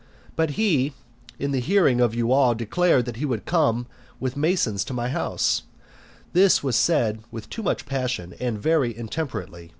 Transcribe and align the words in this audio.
But 0.35 0.49
he, 0.57 0.93
in 1.37 1.51
the 1.51 1.59
hearing 1.59 2.01
of 2.01 2.15
you 2.15 2.31
all, 2.31 2.55
declared 2.55 3.05
that 3.05 3.17
he 3.17 3.25
would 3.25 3.45
come 3.45 3.85
with 4.19 4.35
masons 4.35 4.83
to 4.85 4.95
my 4.95 5.09
house; 5.09 5.61
this 6.33 6.63
was 6.63 6.75
said 6.75 7.21
with 7.29 7.51
too 7.51 7.61
much 7.61 7.85
passion 7.85 8.33
and 8.39 8.57
very 8.59 8.97
intemperately. 8.97 9.69